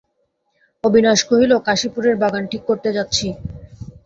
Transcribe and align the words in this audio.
অবিনাশ 0.83 1.19
কহিল, 1.29 1.51
কাশীপুরের 1.67 2.15
বাগান 2.21 2.43
ঠিক 2.51 2.61
করতে 2.69 2.89
যাচ্ছি। 2.97 3.27